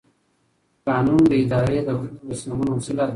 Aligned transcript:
قانون 0.87 1.21
د 1.31 1.33
ادارې 1.43 1.79
د 1.87 1.89
کړنو 1.97 2.19
د 2.29 2.31
سمون 2.41 2.67
وسیله 2.77 3.03
ده. 3.05 3.09